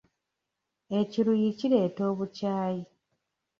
Ekiruyi 0.99 1.49
kireeta 1.59 2.01
obukyaayi. 2.11 2.83